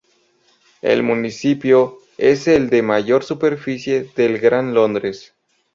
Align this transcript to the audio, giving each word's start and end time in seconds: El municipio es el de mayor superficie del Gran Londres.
El 0.81 1.03
municipio 1.03 1.99
es 2.17 2.47
el 2.47 2.71
de 2.71 2.81
mayor 2.81 3.23
superficie 3.23 4.09
del 4.15 4.39
Gran 4.39 4.73
Londres. 4.73 5.35